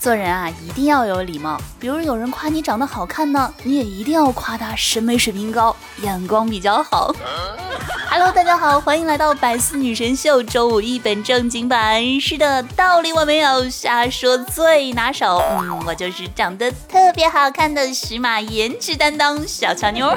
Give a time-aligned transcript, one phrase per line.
[0.00, 1.60] 做人啊，一定要有礼貌。
[1.78, 7.14] 比如有人夸你长得好看呢，你也一定要夸他审美水平高，眼光比较好。
[8.08, 12.18] Hello，大家好，欢迎来到百思女神秀周五一本正经版。
[12.18, 15.36] 是的，道理我没有，瞎说最拿手。
[15.50, 20.10] 嗯，我就是长得特别好看的时马颜值担当小乔妞。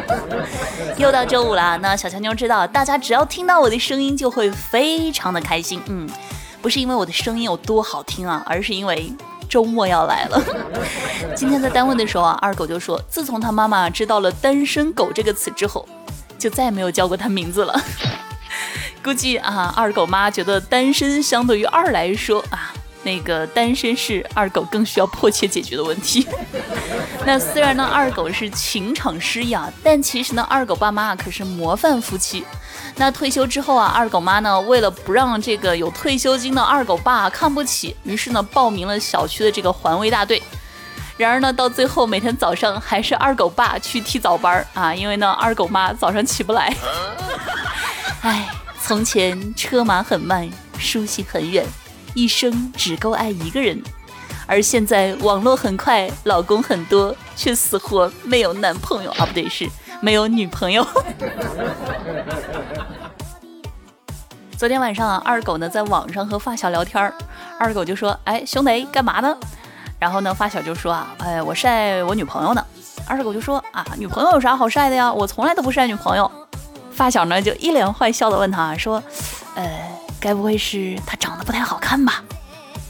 [0.95, 5.81] 又到周五了，那小乔妞知道，大家只要听到我的声音就会非常的开心。
[5.87, 6.09] 嗯，
[6.61, 9.13] 不是因为我的声音有多好听啊，而是因为。
[9.53, 10.41] 周末要来了，
[11.37, 15.87] 今天在单位的时候啊，二狗就说，自从他妈妈知道了“单身狗”这个词之后，
[16.39, 17.79] 就再也没有叫过他名字了。
[19.03, 22.72] 估计啊，二狗妈觉得单身相对于二来说啊，
[23.03, 26.27] 那个单身是二狗更需要迫切解决的问题。
[27.25, 32.43] 那虽然呢，二狗是情场失意啊，但其实呢，二狗爸妈可是模范夫妻。
[32.95, 40.41] 那退休之后啊，二狗妈呢，为了不让这个有退休金的二狗爸看不起，于是呢，报名了小区的这个环卫大队。
[41.15, 46.75] 然而呢，到最后每天早上还是二狗爸去替早班啊，因为呢，二狗妈早上起不来。
[48.21, 48.49] 哎，
[48.81, 51.65] 从前车马很慢，书信很远，
[52.13, 53.77] 一生只够爱一个人；
[54.45, 59.69] 而现在网络很快，老公很多，却死活没有男朋友啊，不对是。
[60.01, 60.85] 没有女朋友。
[64.57, 67.13] 昨天晚上啊，二狗呢在网上和发小聊天儿，
[67.57, 69.37] 二狗就说：“哎，兄弟，干嘛呢？”
[69.97, 72.65] 然后呢，发小就说：“啊，哎，我晒我女朋友呢。”
[73.07, 75.11] 二狗就说：“啊，女朋友有啥好晒的呀？
[75.11, 76.29] 我从来都不晒女朋友。”
[76.91, 79.01] 发小呢就一脸坏笑的问他说
[79.55, 79.92] ：“呃，
[80.23, 82.23] 该不会是她长得不太好看吧？”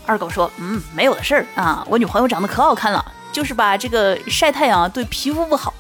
[0.05, 5.73] 二狗说：“嗯，没有的事儿啊，我女朋友长得可好看了，就是吧这个晒太阳对皮肤不好。”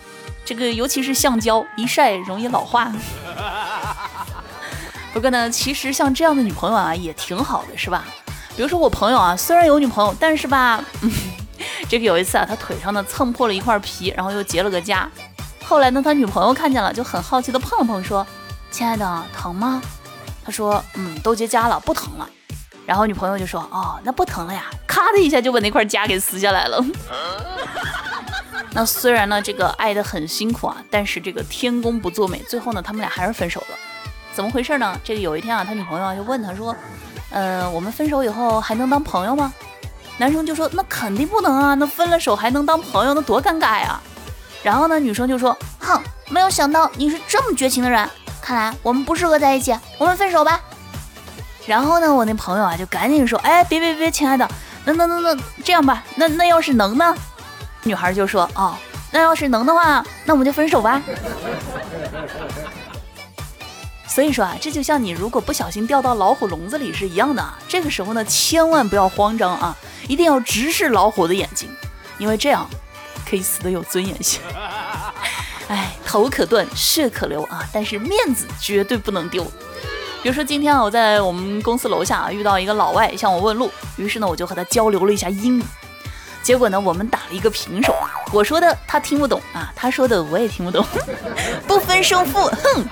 [0.45, 2.91] 这个尤其是橡胶，一晒容易老化。
[5.13, 8.03] 不过呢，其实像这样的女朋友啊，也挺好的，是吧？
[8.55, 10.83] 比如说我朋友啊，虽然有女朋友，但是吧，
[11.87, 15.05] 这个有一次啊，他腿上呢蹭破了一块皮，然后又结了个痂。
[15.63, 18.25] 后来呢，他女朋友看见了，就很好奇的碰了碰，说
[18.69, 19.81] ：“亲爱的，疼吗？”
[20.43, 22.29] 他说：“嗯，都结痂了，不疼了。”
[22.85, 26.83] 然后女朋友就说：“哦，那不疼了呀。”咔的一下就把那块痂给撕下来了。
[28.75, 33.77] 那虽然呢，这个爱的很辛苦啊，但是这个天公不作美，最后呢，他们俩还是分手了。
[34.33, 34.99] 怎么回事呢？
[35.03, 36.75] 这个有一天啊，他女朋友啊就问他说
[37.29, 39.53] ：“呃，我们分手以后还能当朋友吗？”
[40.17, 43.99] 男生就说：“那肯定不能啊，那分了手还能当朋友，那多尴尬呀。”
[44.63, 48.09] 然后呢，女生就说：“哼，没有想到你是这么绝情的人，
[48.43, 50.59] 看来我们不适合在一起，我们分手吧。”
[51.65, 54.45] 然后呢，我那朋友啊就赶紧说：“哎，别别别，亲爱的，
[54.83, 57.15] 那那那那这样吧，那那要是能呢？”
[57.83, 58.75] 女孩就说：“哦，
[59.11, 61.01] 那要是能的话，那我们就分手吧。
[64.05, 67.57] ”所以说啊，这就像你如果不小心掉到老虎笼子里是一样的啊。
[67.69, 69.73] 这个时候呢，千万不要慌张啊，
[70.09, 71.69] 一定要直视老虎的眼睛，
[72.17, 72.69] 因为这样
[73.25, 74.39] 可以死的有尊严些。
[76.13, 79.43] 头可断，血可流啊，但是面子绝对不能丢。
[80.21, 85.63] 比如说今天啊，我在我们公司楼下啊遇到一个老外向我问路，于是呢，我就和他交流了一下英语。
[86.43, 87.95] 结果呢，我们打了一个平手。
[88.31, 90.85] 我说的他听不懂啊，他说的我也听不懂，
[91.67, 92.43] 不分胜负。
[92.45, 92.85] 哼。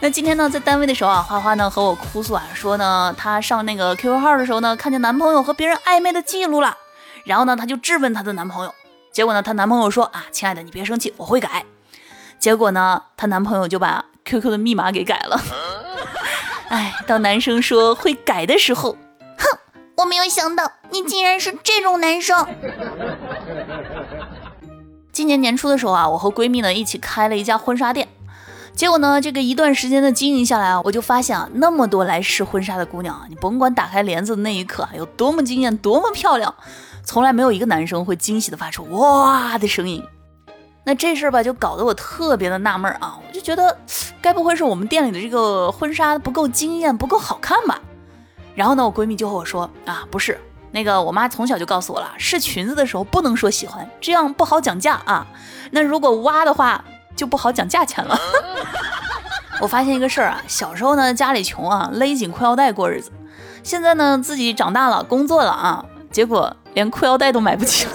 [0.00, 6.76] 那今天呢，在单位的时候啊，花花呢和我哭诉啊，说呢，她上那个 QQ 号的时候呢，看见男朋友和别人暧昧的记录了。
[7.24, 8.74] 然后呢，她就质问她的男朋友。
[9.12, 11.64] 结果呢，她男朋友说啊，亲爱的，你别生气，我会改。
[12.38, 15.40] 结果呢，她男朋友就把 QQ 的密码给改了。
[16.68, 18.92] 哎，当男生说会改的时候。
[19.36, 19.58] 哼
[19.96, 22.46] 我没有想到你竟然是这种男生。
[25.12, 28.08] 今年年初的时候啊，我和闺蜜呢一起开了一家婚纱店，
[28.74, 36.54] 结果呢，这个一段时间的经营下来啊，我就发现啊，那么多来试婚纱的姑娘啊，你甭管打开帘子的那一刻有多么惊艳、多么漂亮，
[37.02, 40.02] 从来没有一个男生会惊喜的发出哇的声音。
[40.84, 43.76] 那这事儿吧，就搞得我特别的纳闷啊，我就觉得，
[44.22, 47.80] 该不会是我们店里的这个婚纱不够惊艳、不够好看吧？
[48.54, 50.40] 然后呢，我闺蜜就和我说啊，不是
[50.72, 55.26] 那个，我妈从小就告诉我了，试裙子的时候不能说喜欢，这样不好讲价啊。
[55.70, 56.82] 那如果挖的话，
[57.14, 58.18] 就不好讲价钱了。
[59.60, 63.12] 我发现一个事儿啊，小时候呢家里穷啊，勒紧裤腰带过日子，
[63.62, 67.92] 现在呢自己长大了，工作了啊，结果连裤腰带都买不起了。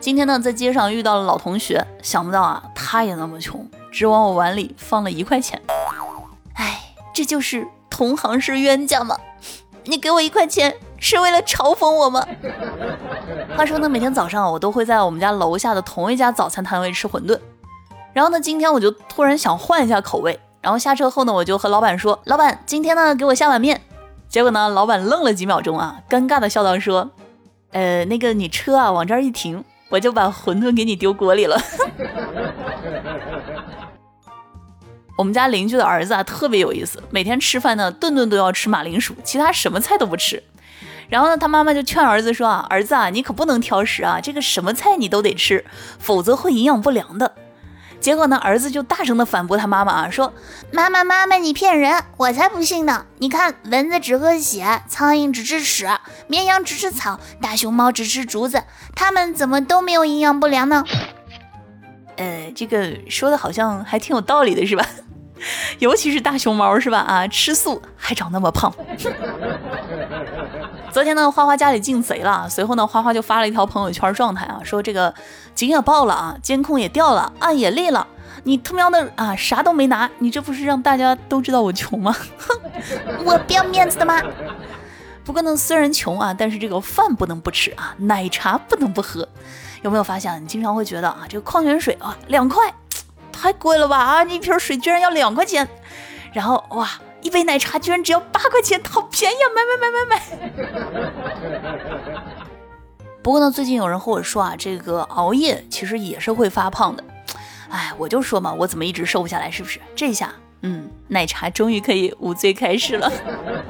[0.00, 5.60] 今天呢，在街上遇到了老同学，想不到啊，他也那么穷，只往我碗里放了一块钱。
[6.54, 6.80] 哎，
[7.12, 9.18] 这就是同行是冤家吗？
[9.84, 12.24] 你给我一块钱是为了嘲讽我吗？
[13.56, 17.38] 话说呢，每天早上我都会在我们家楼下的同一家早餐摊位吃馄饨。
[18.12, 23.80] 然后呢，今天我就突然想换一下口味，然后下车后呢，我就和老板说：“老板，今天呢给我下碗面。”
[24.28, 27.10] 结果呢，老板愣了几秒钟啊，尴尬的笑道说
[27.72, 31.58] ：“呃，那个你车啊往这儿一停。”我就把馄饨给你丢锅里了。
[35.16, 40.42] 我们家邻居的儿子啊，特别有意思，每天吃饭呢，顿顿都要吃马铃薯，其他什么菜都不吃。
[41.08, 45.64] 然后呢，他妈妈就劝儿子说啊，儿子啊，你可不能挑食啊，这个什么菜你都得吃，
[45.98, 47.32] 否则会营养不良的。
[48.00, 50.32] 结果呢，儿子就大声的反驳他妈妈啊，说
[50.72, 53.06] ：“妈妈妈妈，你骗人，我才不信呢！
[53.18, 55.88] 你看，蚊子只喝血，苍蝇只吃屎，
[56.26, 58.62] 绵羊只吃草，大熊猫只吃竹子，
[58.94, 60.84] 它们怎么都没有营养不良呢？”
[62.16, 64.84] 呃，这个说的好像还挺有道理的，是吧？
[65.78, 66.98] 尤其是大熊猫，是吧？
[66.98, 68.72] 啊，吃素还长那么胖。
[70.98, 75.14] 昨天呢，花花家里进贼了，随后呢，花花就发了一条朋友圈状态啊，说这个
[75.54, 78.04] 警也报了啊，监控也掉了，案也立了，
[78.42, 82.12] 你他喵的啊，啥都没拿，你这不是让大家都知道我穷吗？
[82.36, 82.60] 哼，
[83.24, 84.20] 我不要面子的吗？
[85.24, 89.28] 不过呢，虽然穷啊，但是这个饭不能不吃啊，奶茶不能不喝。
[89.82, 92.74] 有没有发现，你经常会觉得啊，这个矿泉水啊，两块。
[93.30, 94.24] 太贵了吧啊！
[94.24, 95.68] 一瓶水居然要两块钱，
[96.32, 99.46] 然后哇，一杯奶茶居然只要八块钱，好便宜啊！
[99.54, 100.22] 买买买买买！
[103.22, 107.04] 不过呢，最近有人和我说啊，这个熬夜其实也是会发胖的。
[107.68, 109.50] 哎，我就说嘛，我怎么一直瘦不下来？
[109.50, 109.80] 是不是？
[109.94, 110.32] 这下，
[110.62, 113.12] 嗯，奶茶终于可以无罪开始了。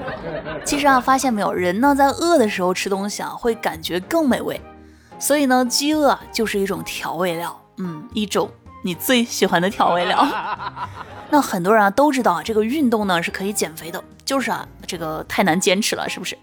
[0.64, 4.60] 其实啊，发现没有，人呢在饿的时候吃东西啊，会感觉更美味。
[5.18, 8.48] 所以呢，饥饿就是一种调味料，嗯，一种。
[8.88, 10.26] 你最喜欢的调味料，
[11.28, 16.38] 那很多人啊都知道啊，这个运动呢是可以减肥的，就是啊这个太难坚持了，是不是？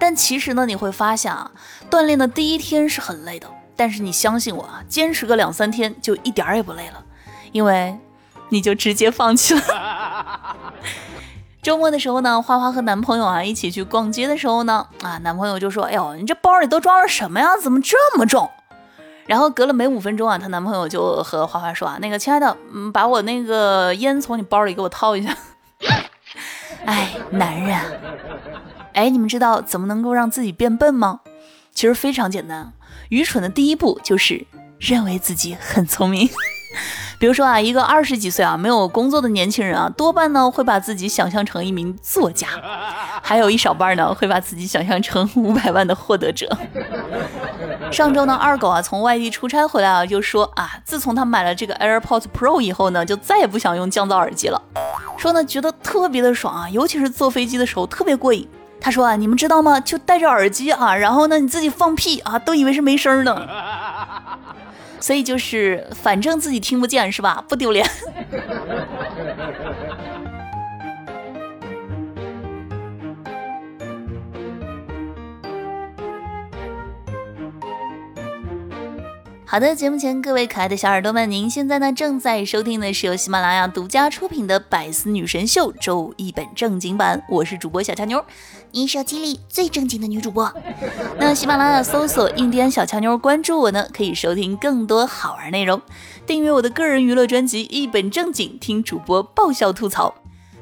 [0.00, 1.52] 但其实呢，你会发现啊，
[1.88, 7.04] 锻炼的第一天是很累的，但是你相信我啊，坚持个两三天就一点儿也不累了，
[7.52, 7.96] 因为
[8.48, 9.62] 你就直接放弃了。
[11.62, 17.56] 周末的时候呢，花花和男朋友啊一起去逛街的时候呢，啊男朋友就说：“哎呦，你这包里都装了什么呀？
[17.56, 18.50] 怎么这么重？”
[19.26, 25.36] 然后隔了没五分钟啊，她男朋友就和花花说啊，那个亲爱的，嗯，把我那个烟从你包里给我掏一下。
[26.84, 27.78] 哎，男人，
[28.92, 31.20] 哎，你们知道怎么能够让自己变笨吗？
[31.72, 32.72] 其实非常简单，
[33.08, 34.46] 愚蠢的第一步就是
[34.78, 36.28] 认为自己很聪明。
[37.18, 42.48] 比如说啊，一个二十几岁啊没有工作的年轻人啊，多半呢会把自己想象成一名作家，
[43.22, 46.46] 还有一少半呢会把自己想象成五百万的获得者。
[47.94, 54.60] 上周呢，二狗啊从外地出差回来啊，就说啊，自从他买了这个 AirPods Pro 以后呢，就再也不想用降噪耳机了，
[55.16, 58.48] 说呢觉得特别的爽啊，尤其是坐飞机的时候特别过瘾。
[58.80, 59.78] 他说啊，你们知道吗？
[59.78, 63.48] 就戴着耳机啊，然后呢你自己放屁啊，都以为是没声呢。
[64.98, 67.44] 所以就是，反正自己听不见是吧？
[67.48, 67.88] 不丢脸。
[79.54, 88.20] 好的，节目前各位可爱的小耳朵们，您现在呢正在收听的是由喜马拉雅独家出品的《百思女神秀》周五一本正经版，我是主播小乔妞，
[88.72, 90.52] 你手机里最正经的女主播。
[91.20, 95.80] 那喜马拉雅搜索“印第安小乔妞”，关注我呢，可以收听更多好玩内容，
[96.26, 100.12] 订阅我的个人娱乐专辑《一本正经》，听主播爆笑吐槽。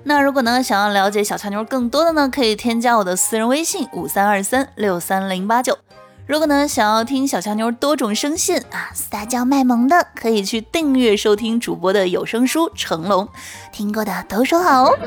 [0.05, 5.79] 那如果呢想要了解小乔妞更多的呢，可以添加我的私人微信五三二三六三零八九。
[6.25, 13.27] 如果呢想要听小强妞多种声线啊撒娇卖萌的，可以去订阅收听主播的有声书《成龙》，
[13.73, 14.99] 听过的都说好哦。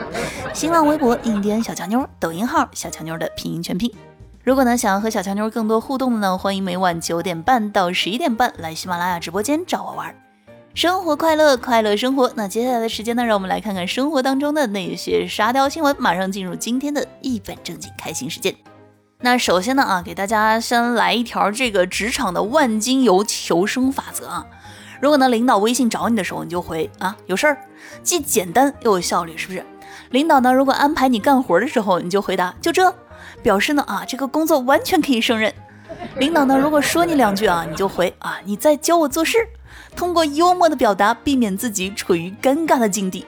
[0.54, 3.90] 新浪微博印第安小强妞，抖音号小强妞的拼音全拼。
[4.44, 10.14] 如果呢想要和小强妞更多互动的呢，欢迎每晚九点半到十一点半来喜马拉雅直播间找我玩。
[10.74, 12.30] 生活快乐，快乐生活。
[12.36, 15.96] 那接下来的时间呢，让我们来看看生活当中的那些沙雕新闻。
[15.98, 18.54] 马上进入今天的一本正经开心时间。
[19.26, 24.46] 那首先呢啊，给大家先来一条这个职场的万金油求生法则啊。
[25.02, 27.58] 如果呢领导微信找你的时候，你就回啊有事儿，
[28.04, 29.66] 既简单又有效率，是不是？
[30.12, 32.94] 领导呢如果安排你干活的时候，你就回答就这，
[33.42, 35.52] 表示呢啊这个工作完全可以胜任。
[36.18, 39.40] 领导呢如果说你两句啊，你就回啊你在教我做事，
[39.96, 43.26] 通过幽默的表达避免自己处于尴尬的境地。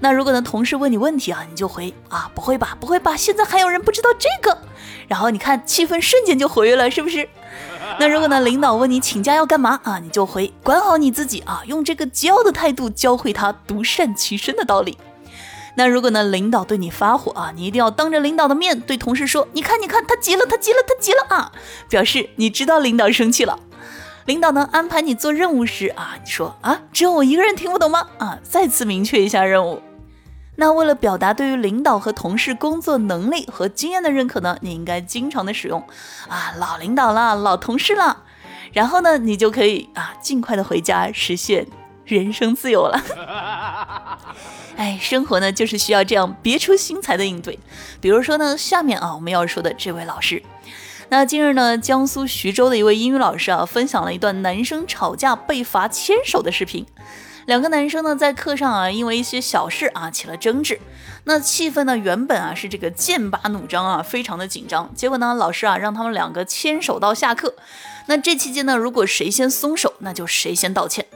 [0.00, 4.58] 那如果呢同事问你问题啊，你就回啊不会吧不会吧，现在还有人不知道这个。
[5.08, 7.28] 然后你看气氛瞬间就活跃了，是不是？
[7.98, 14.96] 那如果呢，领导问你请假要干嘛啊，你就回管好你自己啊，用这个桀骜的态度教会他独善其身的道理。
[15.74, 21.52] 那如果呢，领导对你发火啊，你一定要当着领导的面对同事说，你看，你看他急了，他急了，他急了啊，
[21.88, 23.58] 表示你知道领导生气了。
[24.26, 28.06] 领导呢安排你做任务时啊，你说啊，只有我一个人听不懂吗？
[28.18, 29.82] 啊，再次明确一下任务。
[30.62, 35.84] 那为了表达对于领导和同事工作能力和经验的认可呢，你应该经常的使用
[36.28, 38.22] 啊，老领导了，老同事了，
[38.72, 41.66] 然后呢，你就可以啊，尽快的回家实现
[42.04, 43.02] 人生自由了。
[44.78, 47.58] 哎，生活呢就是需要这样别出心裁的应对。
[48.00, 50.44] 比如说呢，下面啊我们要说的这位老师，
[51.08, 56.86] 那近日呢，江苏徐州的一位英语老师啊，分享了一段男生吵架被罚牵手的视频。
[57.46, 60.80] 两个男生呢，在课上啊，因为一些小事啊起了争执，
[61.24, 64.92] 那气氛呢原本啊是这个剑拔弩张啊，非常的紧张。
[64.94, 67.54] 结果呢，老师啊让他们两个牵手到下课。
[68.06, 71.06] 那这期间呢，如果谁先松手，那就谁先道歉。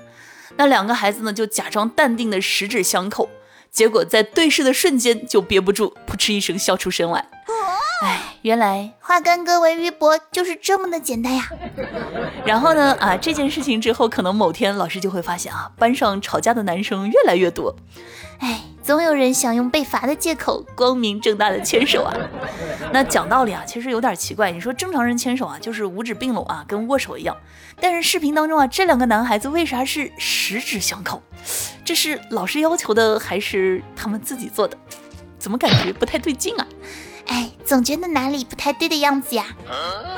[0.57, 3.29] 那两个孩子呢就假装淡定的十指相扣，
[3.71, 7.27] 结果在对视的瞬间就憋不住，噗嗤一声笑出声来。
[8.03, 11.49] 哎，原来化干戈为玉帛就是这么的简单呀！
[12.45, 17.75] 然后呢，啊，这件事情之后，可能某天老师就会发现啊，班上吵架的男生越来越多。
[18.39, 22.15] 哎，总有人想用被罚的借口光明正大的牵手啊。
[22.93, 24.51] 那讲道理啊，其实有点奇怪。
[24.51, 27.35] 你说正常人牵手啊，就是五指并拢啊，跟握手一样。
[27.81, 31.23] 但是视频当中啊，这两个男孩子为啥是十指相扣？
[31.83, 34.77] 这是老师要求的，还是他们自己做的？
[35.39, 36.67] 怎么感觉不太对劲啊？
[37.27, 39.45] 哎，总觉得哪里不太对的样子呀。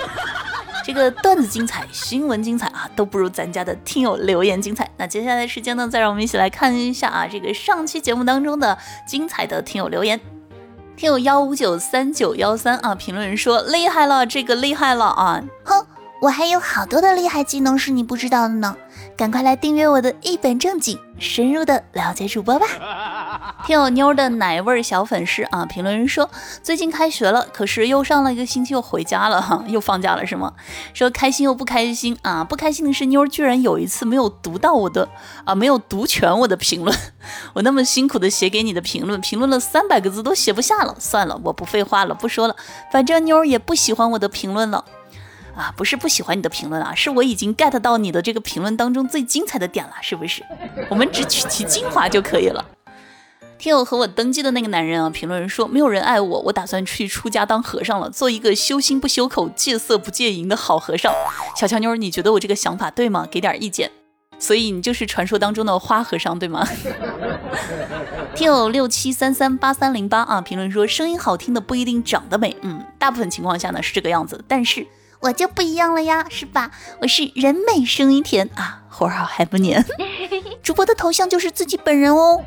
[0.85, 4.91] 这个段子精彩，新闻精彩啊，都不如咱家的听友留言精彩。
[4.97, 10.19] 那接下来时间呢，再让我们一起来看一下啊，这个上期节目当中的精彩的听友留言。
[10.97, 15.43] 听友幺五九三九幺三啊，评论说厉害了，这个厉害了啊！
[15.65, 15.87] 哼，
[16.23, 18.75] 我还有好多的厉害技能是你不知道的呢，
[19.17, 22.67] 赶快来订阅我的一本正经、深入的了解主播吧。
[23.67, 26.29] 听友妞儿的奶味小粉丝啊，评论人说
[26.63, 30.53] 最近开学了，可是又上了一个星期又回家了哈，又放假了是吗？
[30.95, 35.09] 说开心又不开心啊，不开心的是妞儿居然有一次没有读到我的
[35.45, 36.97] 啊，没有读全我的评论，
[37.55, 42.57] 我那么辛苦的写给你的评论，评论了三百个字都写不下了，算了，我不废话了，不说了，
[42.91, 44.85] 反正妞儿也不喜欢我的评论了
[45.57, 50.43] 啊，不是不喜欢你的评论啊，是我已经 get 到你的这个评论当中最精彩的点了，是不是？
[50.89, 52.65] 我们只取其精华就可以了。
[53.59, 61.13] 听友和我登记的那个男人啊，评论说没有人爱我，我打算去出家当和尚了，做一个修心不修口、戒色不戒淫的好和尚。
[61.57, 63.27] 小乔妞，你觉得我这个想法对吗？
[63.29, 63.91] 给点意见。
[64.39, 66.65] 所以你就是传说当中的花和尚对吗？
[68.37, 74.87] 听友六七三三八三零八啊，评论说声音好听的不一定长得美，嗯，大部分情况下呢是这个样子，但是
[75.21, 76.71] 我就不一样了呀，是吧？
[77.01, 79.85] 我是人美声音甜啊，活好还不粘。
[80.63, 82.41] 主播的头像就是自己本人哦。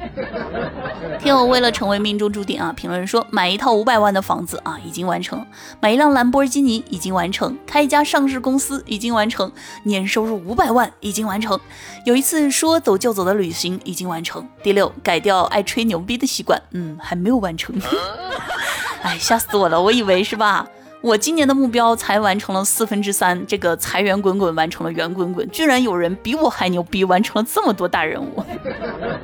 [1.20, 5.46] 听友为了成为命中注定啊，评论说买一套五百万的房子啊已经完成，
[5.82, 9.52] 买一辆兰博基尼已经完成，开一家上市公司已经完成，
[9.84, 11.60] 年收入五百万已经完成，
[12.06, 14.48] 有一次说走就走的旅行已经完成。
[14.64, 17.76] 第六，改掉爱吹牛逼的习惯，嗯，还没有完成。
[19.04, 20.66] 哎，吓死我了，我以为是吧？
[21.02, 28.44] 我今年的目标才完成了四分之三，这个财源滚滚完成了圆滚滚，居然有人比我还牛逼，完成了这么多大任务。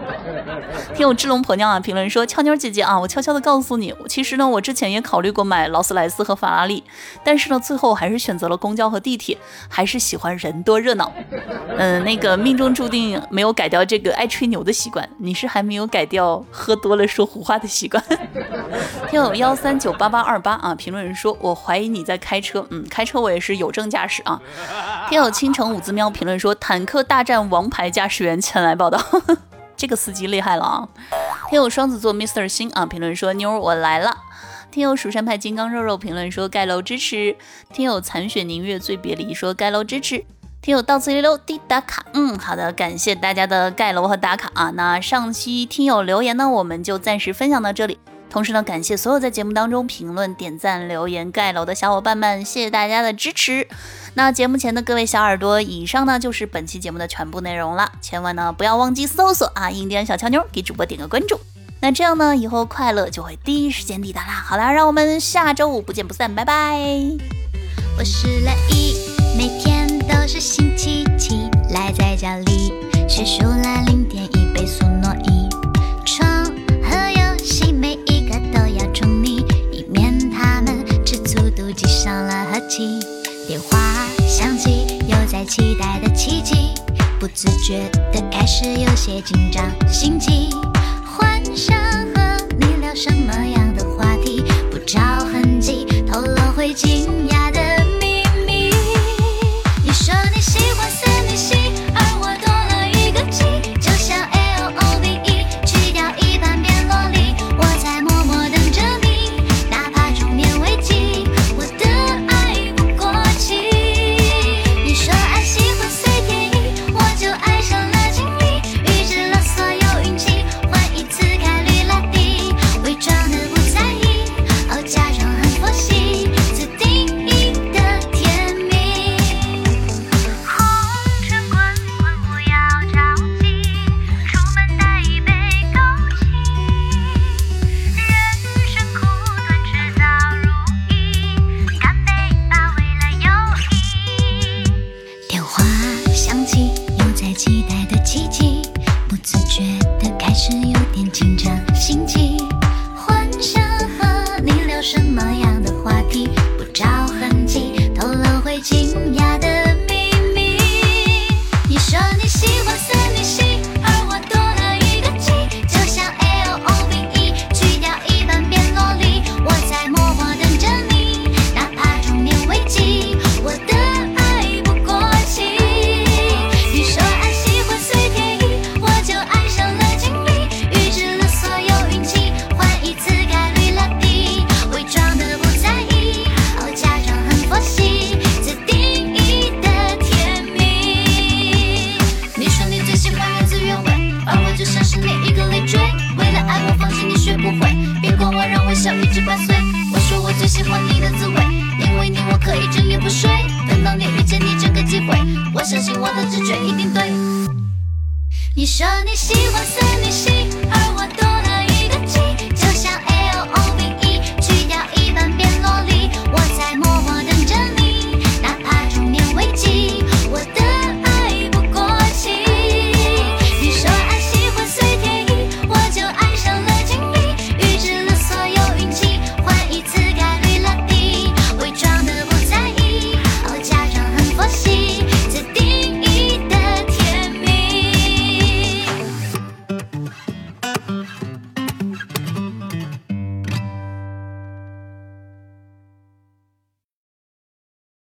[0.96, 6.84] 听我智龙婆娘啊评论说，俏妞姐姐啊，我悄悄的告诉你，其实呢，我之前也考虑过买劳斯莱斯和法拉利，
[7.24, 9.38] 但是呢，最后还是选择了公交和地铁，
[9.69, 11.12] 还是喜欢人多热闹。
[11.77, 18.03] 嗯，那个命中注定没有改掉这个爱吹牛的习惯，你是还没有改掉喝多了说胡话的习惯。
[19.10, 21.67] 听友幺三九八八二八啊，评论人说，我。
[21.68, 24.42] 怀疑你在开车，嗯，开车我也是有证驾驶啊。
[25.10, 28.98] 听友倾城五字喵评论说，坦克大战王牌驾驶员前来报道，
[29.76, 30.88] 这个司机厉害了啊。
[31.50, 34.16] 听友双子座 Mr 星啊评论说，妞儿我来了。
[34.72, 37.36] 听友蜀山派金刚肉肉评论说，盖楼支持。
[37.74, 40.24] 听友残雪凝月醉别离说，盖楼支持。
[40.62, 44.72] 听友倒刺溜溜滴打卡，嗯，好的，感谢大家的盖楼和打卡啊。
[44.76, 48.00] 那上期听友留言呢，我们就暂时分享到这里。
[48.38, 53.67] 同时呢，感谢所有在节目当中评论、点赞、留言、盖楼的小伙伴们，谢谢大家的支持。
[54.13, 57.91] 那节目前的各位小耳朵，以上呢就是本期节目的全部内容了。
[58.00, 61.39] 千万呢不要忘记搜索啊，印第安小乔妞，给主播点个关注。
[61.82, 64.34] 那这样呢，以后快乐就会第一时间抵达啦。
[64.34, 66.77] 好啦，让我们下周五不见不散，拜拜。
[67.98, 68.98] 我是乐意，
[69.36, 72.72] 每天都是星期七，赖在家里
[73.10, 73.76] 学数来
[82.51, 83.00] 和气
[83.46, 83.77] 电话
[84.27, 86.74] 响起又在期待的奇迹。
[87.20, 90.50] 不自觉的开始有些紧张心悸。
[91.06, 91.77] 幻想
[92.16, 94.44] 和你聊什么样的话题？
[94.72, 97.60] 不着痕迹透露会惊讶的